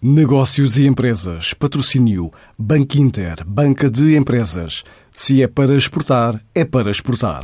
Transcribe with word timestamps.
Negócios 0.00 0.78
e 0.78 0.86
empresas. 0.86 1.54
Patrocínio. 1.54 2.30
Banco 2.56 2.96
Inter. 2.98 3.42
Banca 3.44 3.90
de 3.90 4.16
empresas. 4.16 4.84
Se 5.10 5.42
é 5.42 5.48
para 5.48 5.74
exportar, 5.74 6.40
é 6.54 6.64
para 6.64 6.88
exportar. 6.88 7.42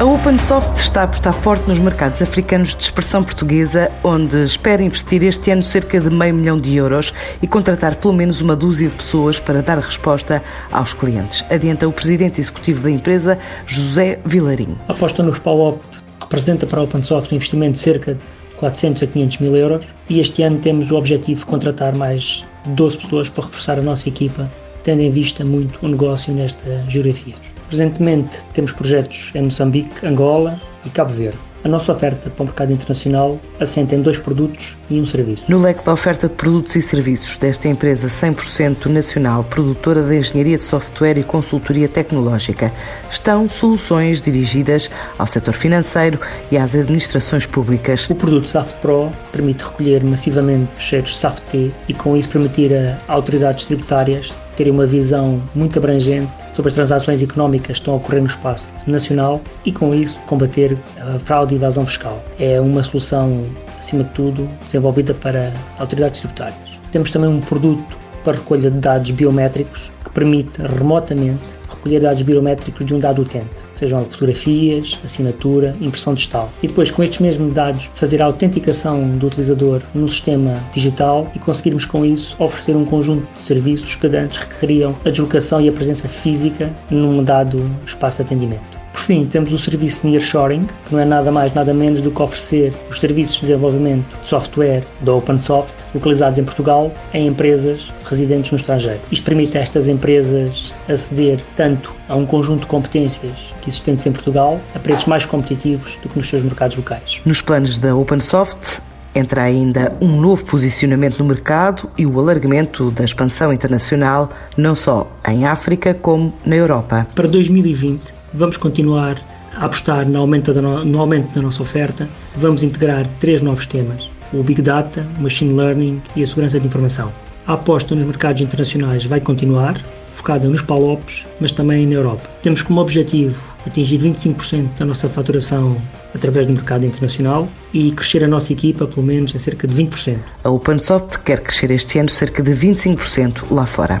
A 0.00 0.04
OpenSoft 0.04 0.80
está 0.80 1.02
a 1.02 1.04
apostar 1.04 1.32
forte 1.32 1.68
nos 1.68 1.78
mercados 1.78 2.20
africanos 2.20 2.74
de 2.74 2.82
expressão 2.82 3.22
portuguesa, 3.22 3.88
onde 4.02 4.42
espera 4.42 4.82
investir 4.82 5.22
este 5.22 5.52
ano 5.52 5.62
cerca 5.62 6.00
de 6.00 6.10
meio 6.10 6.34
milhão 6.34 6.58
de 6.58 6.74
euros 6.74 7.14
e 7.40 7.46
contratar 7.46 7.94
pelo 7.94 8.12
menos 8.12 8.40
uma 8.40 8.56
dúzia 8.56 8.88
de 8.88 8.96
pessoas 8.96 9.38
para 9.38 9.62
dar 9.62 9.78
resposta 9.78 10.42
aos 10.72 10.92
clientes. 10.92 11.44
Adianta 11.48 11.86
o 11.86 11.92
presidente 11.92 12.40
executivo 12.40 12.82
da 12.82 12.90
empresa, 12.90 13.38
José 13.64 14.18
Vilarinho. 14.26 14.76
A 14.88 14.92
aposta 14.92 15.22
nos 15.22 15.38
PALOP 15.38 15.80
representa 16.20 16.66
para 16.66 16.80
a 16.80 16.82
OpenSoft 16.82 17.30
um 17.30 17.36
investimento 17.36 17.74
de 17.74 17.78
cerca 17.78 18.14
de 18.14 18.20
400 18.60 19.02
a 19.02 19.06
500 19.06 19.38
mil 19.38 19.56
euros 19.56 19.86
e 20.08 20.20
este 20.20 20.42
ano 20.42 20.58
temos 20.58 20.90
o 20.90 20.96
objetivo 20.96 21.40
de 21.40 21.46
contratar 21.46 21.96
mais 21.96 22.44
12 22.66 22.98
pessoas 22.98 23.30
para 23.30 23.44
reforçar 23.44 23.78
a 23.78 23.82
nossa 23.82 24.08
equipa, 24.08 24.48
tendo 24.84 25.00
em 25.00 25.10
vista 25.10 25.44
muito 25.44 25.84
o 25.84 25.88
negócio 25.88 26.32
nesta 26.32 26.84
geografia. 26.86 27.34
Presentemente 27.68 28.38
temos 28.52 28.72
projetos 28.72 29.30
em 29.34 29.42
Moçambique, 29.42 30.06
Angola 30.06 30.60
e 30.84 30.90
Cabo 30.90 31.14
Verde. 31.14 31.49
A 31.62 31.68
nossa 31.68 31.92
oferta 31.92 32.30
para 32.30 32.42
o 32.42 32.46
mercado 32.46 32.72
internacional 32.72 33.38
assenta 33.58 33.94
em 33.94 34.00
dois 34.00 34.18
produtos 34.18 34.78
e 34.88 34.98
um 34.98 35.04
serviço. 35.04 35.44
No 35.46 35.58
leque 35.58 35.84
da 35.84 35.92
oferta 35.92 36.26
de 36.26 36.34
produtos 36.34 36.74
e 36.74 36.80
serviços 36.80 37.36
desta 37.36 37.68
empresa 37.68 38.08
100% 38.08 38.86
nacional, 38.86 39.44
produtora 39.44 40.02
de 40.02 40.16
engenharia 40.16 40.56
de 40.56 40.62
software 40.62 41.18
e 41.18 41.22
consultoria 41.22 41.86
tecnológica, 41.86 42.72
estão 43.10 43.46
soluções 43.46 44.22
dirigidas 44.22 44.90
ao 45.18 45.26
setor 45.26 45.52
financeiro 45.52 46.18
e 46.50 46.56
às 46.56 46.74
administrações 46.74 47.44
públicas. 47.44 48.08
O 48.08 48.14
produto 48.14 48.48
SAFT 48.48 48.74
Pro 48.80 49.10
permite 49.30 49.62
recolher 49.62 50.02
massivamente 50.02 50.70
fecheiros 50.76 51.18
SAFT 51.18 51.70
e 51.86 51.92
com 51.92 52.16
isso 52.16 52.30
permitir 52.30 52.72
a 52.74 52.98
autoridades 53.06 53.66
tributárias 53.66 54.34
terem 54.56 54.72
uma 54.72 54.86
visão 54.86 55.42
muito 55.54 55.78
abrangente 55.78 56.30
sobre 56.60 56.68
as 56.68 56.74
transações 56.74 57.22
económicas 57.22 57.66
que 57.66 57.72
estão 57.72 57.94
a 57.94 57.96
ocorrer 57.96 58.20
no 58.20 58.26
espaço 58.26 58.70
nacional 58.86 59.40
e, 59.64 59.72
com 59.72 59.94
isso, 59.94 60.18
combater 60.26 60.78
a 60.98 61.18
fraude 61.18 61.54
e 61.54 61.56
evasão 61.56 61.86
fiscal. 61.86 62.22
É 62.38 62.60
uma 62.60 62.82
solução, 62.82 63.42
acima 63.78 64.04
de 64.04 64.10
tudo, 64.10 64.46
desenvolvida 64.66 65.14
para 65.14 65.52
autoridades 65.78 66.20
tributárias. 66.20 66.78
Temos 66.92 67.10
também 67.10 67.30
um 67.30 67.40
produto 67.40 67.96
para 68.24 68.36
recolha 68.36 68.70
de 68.70 68.78
dados 68.78 69.10
biométricos 69.10 69.90
que 70.04 70.10
permite 70.10 70.60
remotamente 70.60 71.40
recolher 71.80 72.00
dados 72.00 72.22
biométricos 72.22 72.84
de 72.84 72.94
um 72.94 72.98
dado 72.98 73.22
utente, 73.22 73.64
sejam 73.72 74.04
fotografias, 74.04 74.98
assinatura, 75.02 75.74
impressão 75.80 76.14
digital. 76.14 76.50
E 76.62 76.68
depois, 76.68 76.90
com 76.90 77.02
estes 77.02 77.18
mesmos 77.18 77.54
dados, 77.54 77.90
fazer 77.94 78.20
a 78.20 78.26
autenticação 78.26 79.10
do 79.12 79.26
utilizador 79.26 79.82
no 79.94 80.08
sistema 80.08 80.52
digital 80.72 81.30
e 81.34 81.38
conseguirmos 81.38 81.86
com 81.86 82.04
isso 82.04 82.36
oferecer 82.38 82.76
um 82.76 82.84
conjunto 82.84 83.26
de 83.34 83.46
serviços 83.46 83.96
que 83.96 84.06
antes 84.06 84.38
requeriam 84.38 84.96
a 85.04 85.10
deslocação 85.10 85.60
e 85.60 85.68
a 85.68 85.72
presença 85.72 86.08
física 86.08 86.70
num 86.90 87.24
dado 87.24 87.58
espaço 87.86 88.18
de 88.18 88.22
atendimento. 88.24 88.79
Por 89.00 89.06
fim, 89.06 89.24
temos 89.24 89.50
o 89.50 89.58
serviço 89.58 90.06
Nearshoring, 90.06 90.68
que 90.84 90.92
não 90.92 91.00
é 91.00 91.06
nada 91.06 91.32
mais 91.32 91.54
nada 91.54 91.72
menos 91.72 92.02
do 92.02 92.10
que 92.10 92.20
oferecer 92.20 92.70
os 92.90 93.00
serviços 93.00 93.36
de 93.36 93.46
desenvolvimento 93.46 94.04
de 94.20 94.28
software 94.28 94.84
da 95.00 95.14
OpenSoft, 95.14 95.72
localizados 95.94 96.38
em 96.38 96.44
Portugal, 96.44 96.92
em 97.14 97.26
empresas 97.26 97.90
residentes 98.04 98.50
no 98.50 98.58
estrangeiro. 98.58 99.00
Isto 99.10 99.24
permite 99.24 99.56
a 99.56 99.62
estas 99.62 99.88
empresas 99.88 100.74
aceder 100.86 101.40
tanto 101.56 101.94
a 102.10 102.14
um 102.14 102.26
conjunto 102.26 102.60
de 102.60 102.66
competências 102.66 103.54
que 103.62 103.70
existentes 103.70 104.04
em 104.04 104.12
Portugal 104.12 104.60
a 104.74 104.78
preços 104.78 105.06
mais 105.06 105.24
competitivos 105.24 105.96
do 106.02 106.10
que 106.10 106.18
nos 106.18 106.28
seus 106.28 106.42
mercados 106.42 106.76
locais. 106.76 107.22
Nos 107.24 107.40
planos 107.40 107.80
da 107.80 107.96
OpenSoft, 107.96 108.82
Entra 109.12 109.42
ainda 109.42 109.96
um 110.00 110.20
novo 110.20 110.44
posicionamento 110.44 111.18
no 111.18 111.24
mercado 111.24 111.90
e 111.98 112.06
o 112.06 112.20
alargamento 112.20 112.92
da 112.92 113.02
expansão 113.02 113.52
internacional, 113.52 114.28
não 114.56 114.76
só 114.76 115.10
em 115.26 115.46
África 115.46 115.92
como 115.92 116.32
na 116.46 116.54
Europa. 116.54 117.08
Para 117.12 117.26
2020, 117.26 118.19
Vamos 118.32 118.56
continuar 118.56 119.20
a 119.54 119.64
apostar 119.64 120.08
no 120.08 120.20
aumento, 120.20 120.52
da 120.52 120.62
no, 120.62 120.84
no 120.84 121.00
aumento 121.00 121.34
da 121.34 121.42
nossa 121.42 121.62
oferta. 121.62 122.08
Vamos 122.36 122.62
integrar 122.62 123.06
três 123.18 123.42
novos 123.42 123.66
temas: 123.66 124.08
o 124.32 124.42
Big 124.42 124.62
Data, 124.62 125.04
o 125.18 125.22
Machine 125.22 125.54
Learning 125.54 126.00
e 126.14 126.22
a 126.22 126.26
segurança 126.26 126.60
de 126.60 126.66
informação. 126.66 127.12
A 127.46 127.54
aposta 127.54 127.94
nos 127.94 128.06
mercados 128.06 128.40
internacionais 128.40 129.04
vai 129.04 129.20
continuar, 129.20 129.80
focada 130.12 130.48
nos 130.48 130.62
PALOPs, 130.62 131.24
mas 131.40 131.50
também 131.50 131.86
na 131.86 131.94
Europa. 131.94 132.22
Temos 132.42 132.62
como 132.62 132.80
objetivo 132.80 133.50
atingir 133.66 133.98
25% 133.98 134.78
da 134.78 134.84
nossa 134.86 135.08
faturação 135.08 135.76
através 136.14 136.46
do 136.46 136.52
mercado 136.52 136.86
internacional 136.86 137.48
e 137.74 137.90
crescer 137.92 138.22
a 138.24 138.28
nossa 138.28 138.52
equipa 138.52 138.86
pelo 138.86 139.04
menos 139.04 139.34
a 139.34 139.38
cerca 139.38 139.66
de 139.66 139.74
20%. 139.74 140.18
A 140.44 140.50
OpenSoft 140.50 141.18
quer 141.24 141.40
crescer 141.40 141.70
este 141.70 141.98
ano 141.98 142.08
cerca 142.08 142.42
de 142.42 142.52
25% 142.52 143.50
lá 143.50 143.66
fora. 143.66 144.00